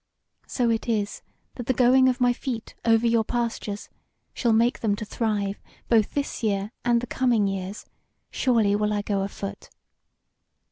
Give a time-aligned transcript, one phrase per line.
[0.47, 1.21] So it is,
[1.53, 3.87] that the going of my feet over your pastures
[4.33, 7.85] shall make them to thrive, both this year and the coming years:
[8.31, 9.69] surely will I go afoot."